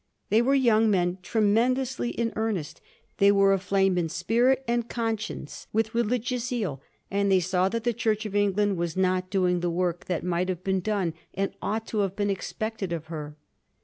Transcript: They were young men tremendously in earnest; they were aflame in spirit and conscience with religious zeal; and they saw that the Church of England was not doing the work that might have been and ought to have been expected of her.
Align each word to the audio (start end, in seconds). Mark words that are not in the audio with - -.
They 0.29 0.41
were 0.41 0.55
young 0.55 0.89
men 0.89 1.19
tremendously 1.21 2.09
in 2.09 2.33
earnest; 2.35 2.81
they 3.19 3.31
were 3.31 3.53
aflame 3.53 3.99
in 3.99 4.09
spirit 4.09 4.63
and 4.67 4.89
conscience 4.89 5.67
with 5.73 5.93
religious 5.93 6.47
zeal; 6.47 6.81
and 7.11 7.31
they 7.31 7.39
saw 7.39 7.69
that 7.69 7.83
the 7.83 7.93
Church 7.93 8.25
of 8.25 8.35
England 8.35 8.77
was 8.77 8.97
not 8.97 9.29
doing 9.29 9.59
the 9.59 9.69
work 9.69 10.05
that 10.05 10.23
might 10.23 10.49
have 10.49 10.63
been 10.63 10.81
and 11.35 11.53
ought 11.61 11.85
to 11.85 11.99
have 11.99 12.15
been 12.15 12.31
expected 12.31 12.91
of 12.91 13.05
her. 13.13 13.37